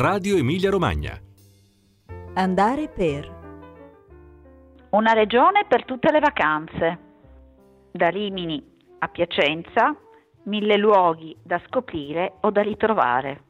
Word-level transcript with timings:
Radio 0.00 0.38
Emilia 0.38 0.70
Romagna. 0.70 1.20
Andare 2.32 2.88
per 2.88 3.28
una 4.92 5.12
regione 5.12 5.66
per 5.68 5.84
tutte 5.84 6.10
le 6.10 6.20
vacanze. 6.20 6.98
Da 7.92 8.08
Rimini 8.08 8.64
a 9.00 9.08
Piacenza, 9.08 9.94
mille 10.44 10.78
luoghi 10.78 11.36
da 11.42 11.60
scoprire 11.66 12.38
o 12.40 12.50
da 12.50 12.62
ritrovare. 12.62 13.42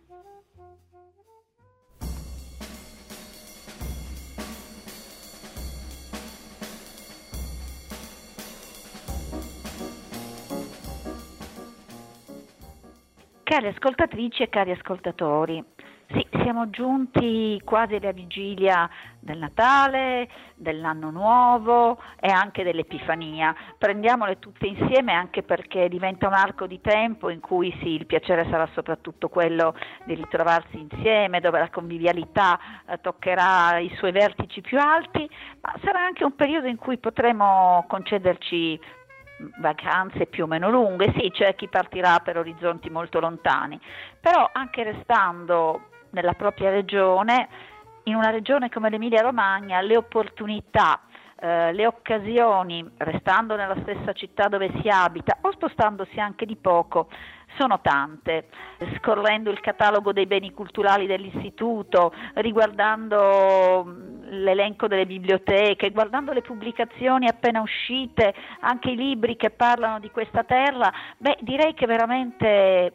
Cari 13.44 13.68
ascoltatrici 13.68 14.42
e 14.42 14.48
cari 14.48 14.72
ascoltatori, 14.72 15.64
sì, 16.12 16.26
siamo 16.42 16.70
giunti 16.70 17.60
quasi 17.64 17.94
alla 17.94 18.12
vigilia 18.12 18.88
del 19.20 19.38
Natale, 19.38 20.28
dell'anno 20.54 21.10
nuovo 21.10 22.00
e 22.18 22.30
anche 22.30 22.64
dell'Epifania. 22.64 23.54
Prendiamole 23.78 24.38
tutte 24.38 24.66
insieme 24.66 25.12
anche 25.12 25.42
perché 25.42 25.88
diventa 25.88 26.26
un 26.26 26.32
arco 26.32 26.66
di 26.66 26.80
tempo 26.80 27.30
in 27.30 27.40
cui 27.40 27.72
sì, 27.80 27.90
il 27.90 28.06
piacere 28.06 28.46
sarà 28.50 28.68
soprattutto 28.74 29.28
quello 29.28 29.74
di 30.04 30.14
ritrovarsi 30.14 30.78
insieme, 30.78 31.40
dove 31.40 31.60
la 31.60 31.70
convivialità 31.70 32.58
eh, 32.88 33.00
toccherà 33.00 33.78
i 33.78 33.92
suoi 33.96 34.10
vertici 34.12 34.60
più 34.60 34.78
alti, 34.78 35.28
ma 35.60 35.74
sarà 35.84 36.00
anche 36.00 36.24
un 36.24 36.34
periodo 36.34 36.66
in 36.66 36.76
cui 36.76 36.98
potremo 36.98 37.84
concederci 37.88 38.80
vacanze 39.58 40.26
più 40.26 40.44
o 40.44 40.46
meno 40.46 40.68
lunghe, 40.70 41.14
sì, 41.16 41.30
c'è 41.30 41.54
chi 41.54 41.68
partirà 41.68 42.18
per 42.18 42.36
orizzonti 42.36 42.90
molto 42.90 43.20
lontani, 43.20 43.80
però 44.20 44.50
anche 44.52 44.82
restando 44.82 45.88
nella 46.10 46.34
propria 46.34 46.70
regione, 46.70 47.48
in 48.04 48.14
una 48.14 48.30
regione 48.30 48.68
come 48.68 48.90
l'Emilia 48.90 49.22
Romagna, 49.22 49.80
le 49.80 49.96
opportunità 49.96 51.00
eh, 51.42 51.72
le 51.72 51.86
occasioni, 51.86 52.86
restando 52.98 53.56
nella 53.56 53.76
stessa 53.80 54.12
città 54.12 54.48
dove 54.48 54.70
si 54.82 54.88
abita 54.88 55.38
o 55.40 55.50
spostandosi 55.52 56.20
anche 56.20 56.44
di 56.44 56.56
poco, 56.56 57.08
sono 57.56 57.80
tante. 57.80 58.48
Scorrendo 58.98 59.50
il 59.50 59.58
catalogo 59.60 60.12
dei 60.12 60.26
beni 60.26 60.52
culturali 60.52 61.06
dell'istituto, 61.06 62.12
riguardando 62.34 63.84
mm, 63.86 64.22
l'elenco 64.42 64.86
delle 64.86 65.06
biblioteche, 65.06 65.90
guardando 65.92 66.32
le 66.32 66.42
pubblicazioni 66.42 67.26
appena 67.26 67.62
uscite, 67.62 68.34
anche 68.60 68.90
i 68.90 68.96
libri 68.96 69.36
che 69.36 69.48
parlano 69.48 69.98
di 69.98 70.10
questa 70.10 70.44
terra, 70.44 70.92
beh, 71.16 71.38
direi 71.40 71.72
che 71.72 71.86
veramente 71.86 72.92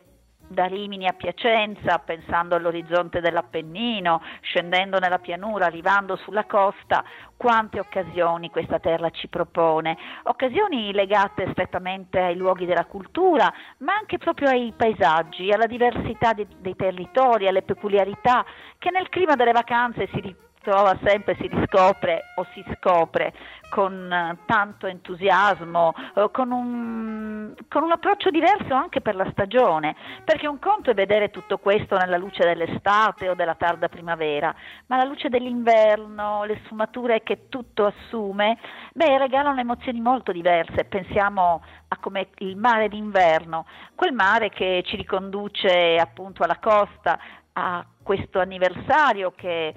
da 0.47 0.65
Rimini 0.65 1.07
a 1.07 1.13
Piacenza, 1.13 1.99
pensando 1.99 2.55
all'orizzonte 2.55 3.21
dell'Appennino, 3.21 4.21
scendendo 4.41 4.99
nella 4.99 5.19
pianura, 5.19 5.65
arrivando 5.65 6.15
sulla 6.17 6.45
costa, 6.45 7.03
quante 7.37 7.79
occasioni 7.79 8.49
questa 8.49 8.79
terra 8.79 9.09
ci 9.09 9.27
propone, 9.27 9.97
occasioni 10.23 10.93
legate 10.93 11.49
strettamente 11.51 12.19
ai 12.19 12.35
luoghi 12.35 12.65
della 12.65 12.85
cultura, 12.85 13.51
ma 13.79 13.95
anche 13.95 14.17
proprio 14.17 14.49
ai 14.49 14.73
paesaggi, 14.75 15.51
alla 15.51 15.67
diversità 15.67 16.33
dei, 16.33 16.47
dei 16.59 16.75
territori, 16.75 17.47
alle 17.47 17.63
peculiarità 17.63 18.45
che 18.77 18.91
nel 18.91 19.09
clima 19.09 19.35
delle 19.35 19.51
vacanze 19.51 20.07
si 20.13 20.35
trova 20.65 20.97
sempre, 21.03 21.35
si 21.39 21.47
riscopre 21.47 22.33
o 22.35 22.47
si 22.53 22.65
scopre 22.75 23.33
con 23.69 24.11
eh, 24.11 24.37
tanto 24.45 24.87
entusiasmo, 24.87 25.93
eh, 26.15 26.29
con 26.31 26.51
un, 26.51 27.53
con 27.69 27.83
un, 27.83 27.91
approccio 27.91 28.29
diverso 28.29 28.73
anche 28.73 29.01
per 29.01 29.15
la 29.15 29.29
stagione, 29.31 29.95
perché 30.23 30.47
un 30.47 30.59
conto 30.59 30.91
è 30.91 30.93
vedere 30.93 31.31
tutto 31.31 31.57
questo 31.57 31.97
nella 31.97 32.17
luce 32.17 32.43
dell'estate 32.43 33.29
o 33.29 33.35
della 33.35 33.55
tarda 33.55 33.89
primavera, 33.89 34.53
ma 34.87 34.97
la 34.97 35.03
luce 35.03 35.29
dell'inverno, 35.29 36.43
le 36.43 36.61
sfumature 36.65 37.23
che 37.23 37.49
tutto 37.49 37.85
assume, 37.85 38.57
beh, 38.93 39.17
regalano 39.17 39.59
emozioni 39.59 39.99
molto 39.99 40.31
diverse. 40.31 40.85
Pensiamo 40.85 41.63
a 41.87 41.97
come 41.97 42.29
il 42.39 42.57
mare 42.57 42.87
d'inverno, 42.89 43.65
quel 43.95 44.13
mare 44.13 44.49
che 44.49 44.83
ci 44.85 44.95
riconduce 44.95 45.97
appunto 45.97 46.43
alla 46.43 46.59
costa, 46.59 47.19
a 47.57 47.85
questo 48.03 48.39
anniversario 48.39 49.33
che 49.35 49.73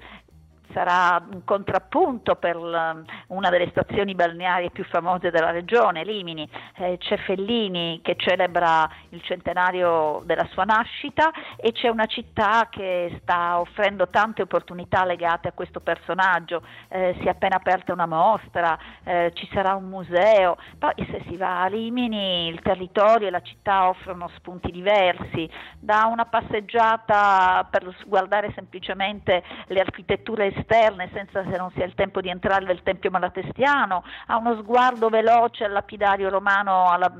sarà 0.73 1.23
un 1.31 1.43
contrappunto 1.43 2.35
per 2.35 2.55
una 2.57 3.49
delle 3.49 3.69
stazioni 3.69 4.15
balneari 4.15 4.71
più 4.71 4.83
famose 4.85 5.31
della 5.31 5.51
regione, 5.51 6.03
Limini. 6.03 6.47
Eh, 6.75 6.97
c'è 6.99 7.17
Fellini 7.17 7.99
che 8.03 8.15
celebra 8.17 8.89
il 9.09 9.21
centenario 9.23 10.21
della 10.25 10.47
sua 10.51 10.63
nascita 10.63 11.31
e 11.57 11.71
c'è 11.71 11.89
una 11.89 12.05
città 12.05 12.67
che 12.69 13.19
sta 13.21 13.59
offrendo 13.59 14.07
tante 14.07 14.41
opportunità 14.43 15.05
legate 15.05 15.47
a 15.47 15.53
questo 15.53 15.79
personaggio. 15.79 16.61
Eh, 16.89 17.15
si 17.19 17.25
è 17.25 17.29
appena 17.29 17.55
aperta 17.55 17.93
una 17.93 18.05
mostra, 18.05 18.77
eh, 19.03 19.31
ci 19.33 19.47
sarà 19.51 19.75
un 19.75 19.89
museo. 19.89 20.57
Poi 20.77 20.93
se 20.97 21.23
si 21.27 21.37
va 21.37 21.61
a 21.63 21.67
Rimini 21.67 22.47
il 22.47 22.61
territorio 22.61 23.27
e 23.27 23.31
la 23.31 23.41
città 23.41 23.89
offrono 23.89 24.29
spunti 24.35 24.71
diversi, 24.71 25.49
da 25.79 26.05
una 26.05 26.25
passeggiata 26.25 27.67
per 27.69 27.95
guardare 28.05 28.51
semplicemente 28.53 29.43
le 29.67 29.79
architetture 29.79 30.47
esterne 30.59 31.09
senza 31.13 31.43
se 31.43 31.57
non 31.57 31.71
sia 31.71 31.85
il 31.85 31.95
tempo 31.95 32.21
di 32.21 32.29
entrare 32.29 32.65
nel 32.65 32.83
Tempio 32.83 33.09
Malatestiano, 33.09 34.03
ha 34.27 34.37
uno 34.37 34.55
sguardo 34.55 35.09
veloce 35.09 35.63
al 35.65 35.71
lapidario 35.71 36.29
romano 36.29 36.89
alla, 36.89 37.11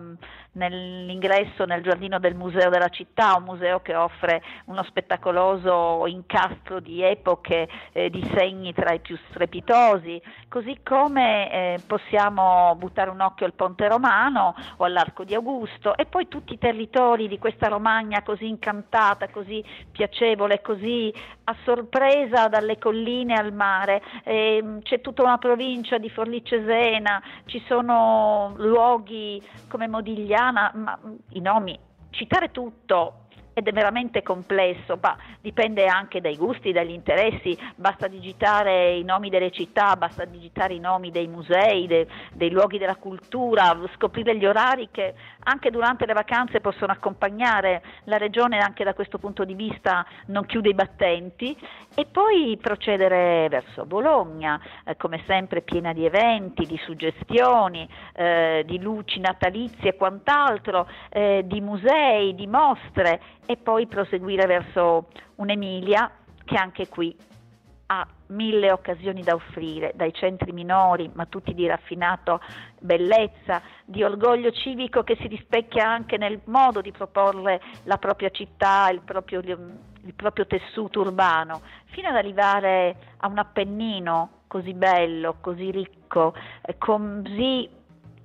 nell'ingresso 0.53 1.65
nel 1.65 1.81
giardino 1.81 2.19
del 2.19 2.35
museo 2.35 2.69
della 2.69 2.89
città, 2.89 3.35
un 3.37 3.43
museo 3.43 3.81
che 3.81 3.95
offre 3.95 4.41
uno 4.65 4.83
spettacoloso 4.83 6.05
incastro 6.07 6.79
di 6.79 7.03
epoche, 7.03 7.67
eh, 7.91 8.09
di 8.09 8.27
segni 8.33 8.73
tra 8.73 8.93
i 8.93 8.99
più 8.99 9.17
strepitosi, 9.29 10.21
così 10.47 10.79
come 10.83 11.51
eh, 11.51 11.79
possiamo 11.85 12.75
buttare 12.75 13.09
un 13.09 13.21
occhio 13.21 13.45
al 13.45 13.53
Ponte 13.53 13.87
Romano 13.87 14.55
o 14.77 14.83
all'Arco 14.83 15.23
di 15.23 15.33
Augusto 15.33 15.95
e 15.95 16.05
poi 16.05 16.27
tutti 16.27 16.53
i 16.53 16.57
territori 16.57 17.27
di 17.27 17.37
questa 17.37 17.67
Romagna 17.67 18.23
così 18.23 18.47
incantata, 18.47 19.29
così 19.29 19.63
piacevole, 19.91 20.61
così 20.61 21.13
a 21.49 21.55
sorpresa 21.63 22.47
dalle 22.47 22.77
colline 22.77 23.35
al 23.35 23.53
mare. 23.53 24.01
Eh, 24.23 24.79
c'è 24.81 25.01
tutta 25.01 25.21
una 25.21 25.37
provincia 25.37 25.97
di 25.97 26.09
Forlì 26.09 26.43
Cesena, 26.43 27.21
ci 27.45 27.63
sono 27.67 28.53
luoghi 28.57 29.41
come 29.67 29.87
Modigliano, 29.87 30.37
italiana, 30.39 30.71
ma 30.75 30.99
i 31.31 31.41
nomi, 31.41 31.77
citare 32.11 32.51
tutto 32.51 33.25
ed 33.53 33.67
è 33.67 33.71
veramente 33.71 34.23
complesso, 34.23 34.97
ma 35.01 35.17
dipende 35.41 35.85
anche 35.87 36.21
dai 36.21 36.37
gusti, 36.37 36.71
dagli 36.71 36.91
interessi, 36.91 37.57
basta 37.75 38.07
digitare 38.07 38.95
i 38.95 39.03
nomi 39.03 39.29
delle 39.29 39.51
città, 39.51 39.95
basta 39.95 40.25
digitare 40.25 40.73
i 40.73 40.79
nomi 40.79 41.11
dei 41.11 41.27
musei, 41.27 41.87
de, 41.87 42.07
dei 42.33 42.49
luoghi 42.49 42.77
della 42.77 42.95
cultura, 42.95 43.77
scoprire 43.95 44.35
gli 44.37 44.45
orari 44.45 44.89
che 44.91 45.13
anche 45.43 45.71
durante 45.71 46.05
le 46.05 46.13
vacanze 46.13 46.61
possono 46.61 46.91
accompagnare. 46.91 47.81
La 48.05 48.17
regione 48.17 48.59
anche 48.59 48.83
da 48.83 48.93
questo 48.93 49.17
punto 49.17 49.43
di 49.43 49.53
vista 49.53 50.05
non 50.27 50.45
chiude 50.45 50.69
i 50.69 50.73
battenti. 50.73 51.57
E 51.95 52.05
poi 52.05 52.57
procedere 52.61 53.47
verso 53.49 53.85
Bologna, 53.85 54.59
eh, 54.85 54.95
come 54.95 55.23
sempre 55.25 55.61
piena 55.61 55.91
di 55.91 56.05
eventi, 56.05 56.65
di 56.65 56.79
suggestioni, 56.85 57.87
eh, 58.13 58.63
di 58.65 58.79
luci 58.79 59.19
natalizie 59.19 59.89
e 59.89 59.95
quant'altro, 59.95 60.87
eh, 61.09 61.43
di 61.45 61.59
musei, 61.61 62.35
di 62.35 62.47
mostre 62.47 63.19
e 63.45 63.57
poi 63.57 63.87
proseguire 63.87 64.45
verso 64.45 65.07
un'Emilia 65.35 66.11
che 66.45 66.55
anche 66.55 66.87
qui 66.87 67.15
ha 67.91 68.07
mille 68.27 68.71
occasioni 68.71 69.23
da 69.23 69.33
offrire, 69.33 69.93
dai 69.95 70.13
centri 70.13 70.51
minori, 70.51 71.09
ma 71.13 71.25
tutti 71.25 71.55
di 71.55 71.65
raffinato 71.65 72.39
bellezza, 72.79 73.61
di 73.83 74.03
orgoglio 74.03 74.51
civico 74.51 75.03
che 75.03 75.17
si 75.19 75.27
rispecchia 75.27 75.89
anche 75.89 76.17
nel 76.17 76.39
modo 76.45 76.81
di 76.81 76.91
proporre 76.91 77.59
la 77.83 77.97
propria 77.97 78.29
città, 78.29 78.89
il 78.91 79.01
proprio, 79.01 79.39
il 79.39 80.13
proprio 80.15 80.45
tessuto 80.45 80.99
urbano, 80.99 81.61
fino 81.85 82.09
ad 82.09 82.15
arrivare 82.15 82.95
a 83.17 83.27
un 83.27 83.39
Appennino 83.39 84.43
così 84.45 84.73
bello, 84.73 85.37
così 85.41 85.71
ricco, 85.71 86.35
eh, 86.61 86.77
così 86.77 87.69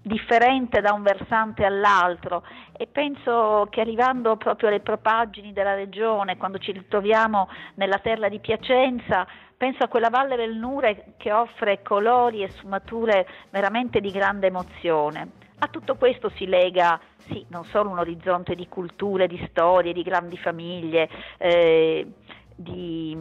differente 0.05 0.83
da 0.83 0.93
un 0.93 1.03
versante 1.03 1.65
all'altro 1.65 2.45
e 2.77 2.87
penso 2.87 3.67
che 3.71 3.81
arrivando 3.81 4.37
proprio 4.37 4.69
alle 4.69 4.81
propaggini 4.81 5.53
della 5.53 5.75
regione, 5.75 6.37
quando 6.37 6.59
ci 6.59 6.73
ritroviamo 6.73 7.49
nella 7.77 7.99
terra 7.99 8.29
di 8.29 8.39
Piacenza, 8.39 9.27
penso 9.56 9.85
a 9.85 9.89
quella 9.89 10.11
valle 10.11 10.37
del 10.37 10.56
Nure 10.56 11.15
che 11.17 11.33
offre 11.33 11.81
colori 11.83 12.43
e 12.43 12.51
sfumature 12.51 13.27
veramente 13.51 14.01
di 14.01 14.11
grande 14.11 14.49
emozione. 14.49 15.43
A 15.61 15.69
tutto 15.69 15.97
questo 15.97 16.29
si 16.31 16.47
lega 16.47 17.01
sì, 17.17 17.47
non 17.49 17.65
solo 17.65 17.89
un 17.89 17.99
orizzonte 17.99 18.55
di 18.55 18.69
culture, 18.69 19.27
di 19.27 19.43
storie, 19.49 19.95
di 19.95 20.03
grandi 20.03 20.37
famiglie, 20.37 21.09
eh, 21.39 22.06
di 22.55 23.17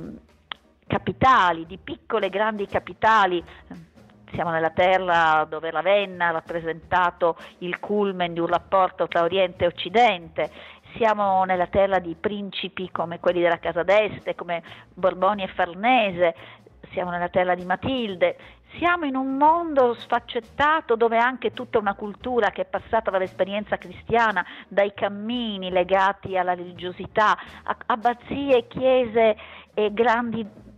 capitali, 0.85 1.65
di 1.65 1.77
piccole 1.77 2.25
e 2.25 2.29
grandi 2.29 2.67
capitali 2.67 3.41
siamo 4.33 4.51
nella 4.51 4.71
terra 4.71 5.45
dove 5.47 5.71
Ravenna 5.71 6.27
ha 6.27 6.31
rappresentato 6.31 7.37
il 7.59 7.79
culmen 7.79 8.33
di 8.33 8.39
un 8.39 8.47
rapporto 8.47 9.07
tra 9.07 9.23
Oriente 9.23 9.63
e 9.63 9.67
Occidente, 9.67 10.51
siamo 10.95 11.43
nella 11.43 11.67
terra 11.67 11.99
di 11.99 12.15
principi 12.19 12.91
come 12.91 13.19
quelli 13.19 13.41
della 13.41 13.59
Casa 13.59 13.83
d'Este, 13.83 14.35
come 14.35 14.61
Borboni 14.93 15.43
e 15.43 15.47
Farnese, 15.47 16.35
siamo 16.91 17.09
nella 17.09 17.29
terra 17.29 17.55
di 17.55 17.65
Matilde, 17.65 18.37
siamo 18.77 19.05
in 19.05 19.15
un 19.15 19.37
mondo 19.37 19.93
sfaccettato 19.93 20.95
dove 20.95 21.17
anche 21.17 21.53
tutta 21.53 21.77
una 21.79 21.93
cultura 21.93 22.49
che 22.49 22.63
è 22.63 22.65
passata 22.65 23.11
dall'esperienza 23.11 23.77
cristiana, 23.77 24.45
dai 24.67 24.93
cammini 24.93 25.69
legati 25.69 26.37
alla 26.37 26.53
religiosità, 26.53 27.37
abbazie, 27.85 28.67
chiese 28.67 29.35
e 29.73 29.93
grandi 29.93 30.71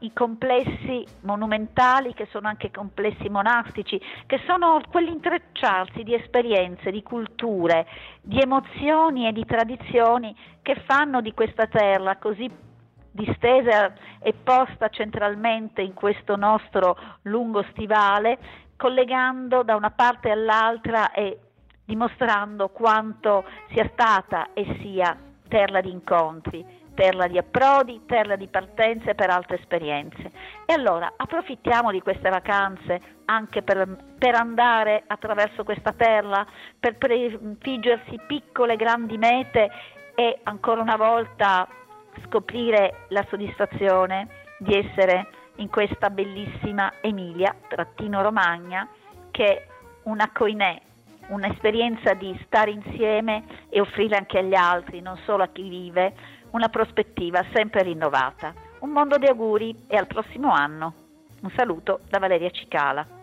i 0.00 0.12
complessi 0.12 1.04
monumentali 1.22 2.14
che 2.14 2.26
sono 2.30 2.48
anche 2.48 2.70
complessi 2.70 3.28
monastici, 3.28 4.00
che 4.26 4.40
sono 4.46 4.80
quell'intrecciarsi 4.90 6.02
di 6.02 6.14
esperienze, 6.14 6.90
di 6.90 7.02
culture, 7.02 7.86
di 8.20 8.40
emozioni 8.40 9.26
e 9.26 9.32
di 9.32 9.44
tradizioni 9.44 10.34
che 10.62 10.76
fanno 10.86 11.20
di 11.20 11.32
questa 11.32 11.66
terra 11.66 12.16
così 12.16 12.50
distesa 13.12 13.92
e 14.20 14.32
posta 14.32 14.88
centralmente 14.88 15.82
in 15.82 15.94
questo 15.94 16.36
nostro 16.36 16.96
lungo 17.22 17.64
stivale, 17.70 18.38
collegando 18.76 19.62
da 19.62 19.76
una 19.76 19.90
parte 19.90 20.30
all'altra 20.30 21.10
e 21.12 21.38
dimostrando 21.84 22.68
quanto 22.68 23.44
sia 23.72 23.88
stata 23.92 24.52
e 24.54 24.78
sia 24.80 25.16
terra 25.48 25.80
di 25.80 25.90
incontri, 25.90 26.64
terra 26.94 27.26
di 27.26 27.38
approdi, 27.38 28.02
terra 28.06 28.36
di 28.36 28.46
partenze 28.48 29.14
per 29.14 29.30
altre 29.30 29.58
esperienze. 29.58 30.30
E 30.66 30.72
allora 30.72 31.12
approfittiamo 31.16 31.90
di 31.90 32.00
queste 32.00 32.28
vacanze 32.28 33.00
anche 33.26 33.62
per, 33.62 34.14
per 34.18 34.34
andare 34.34 35.04
attraverso 35.06 35.64
questa 35.64 35.92
terra, 35.92 36.46
per 36.78 36.96
prefiggersi 36.96 38.18
piccole, 38.26 38.76
grandi 38.76 39.16
mete 39.18 39.70
e 40.14 40.38
ancora 40.42 40.80
una 40.82 40.96
volta 40.96 41.66
scoprire 42.24 43.06
la 43.08 43.24
soddisfazione 43.28 44.28
di 44.58 44.76
essere 44.76 45.28
in 45.56 45.68
questa 45.68 46.10
bellissima 46.10 46.92
Emilia, 47.00 47.54
trattino 47.68 48.22
Romagna, 48.22 48.88
che 49.30 49.44
è 49.44 49.66
una 50.04 50.30
coinè, 50.32 50.80
un'esperienza 51.28 52.14
di 52.14 52.38
stare 52.46 52.70
insieme 52.70 53.44
e 53.68 53.80
offrire 53.80 54.16
anche 54.16 54.38
agli 54.38 54.54
altri, 54.54 55.00
non 55.00 55.16
solo 55.24 55.42
a 55.42 55.48
chi 55.48 55.68
vive, 55.68 56.14
una 56.52 56.68
prospettiva 56.68 57.44
sempre 57.52 57.82
rinnovata. 57.82 58.54
Un 58.80 58.90
mondo 58.90 59.18
di 59.18 59.26
auguri 59.26 59.84
e 59.86 59.96
al 59.96 60.06
prossimo 60.06 60.52
anno. 60.52 60.94
Un 61.42 61.50
saluto 61.56 62.00
da 62.08 62.18
Valeria 62.18 62.50
Cicala. 62.50 63.19